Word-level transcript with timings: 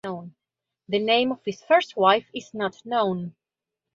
The 0.89 0.97
name 0.97 1.31
of 1.31 1.45
his 1.45 1.61
first 1.61 1.95
wife 1.95 2.25
is 2.33 2.55
not 2.55 2.83
known. 2.87 3.35